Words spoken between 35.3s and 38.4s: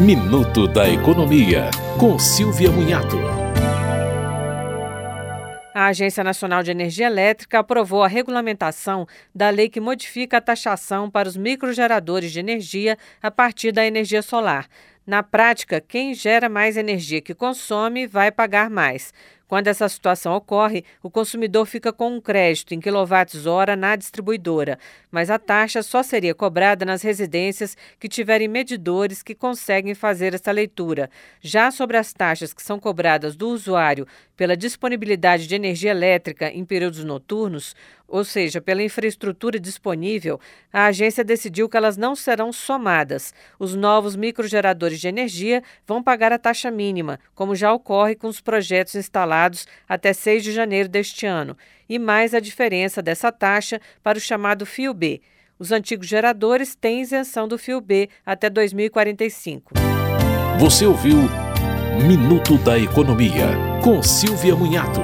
de energia elétrica em períodos noturnos, ou